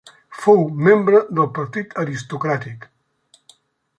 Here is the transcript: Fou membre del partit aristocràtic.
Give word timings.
Fou 0.43 0.61
membre 0.85 1.19
del 1.39 1.51
partit 1.59 1.93
aristocràtic. 2.05 2.89